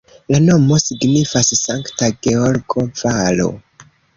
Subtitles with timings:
[0.35, 3.51] La nomo signifas Sankta Georgo-valo.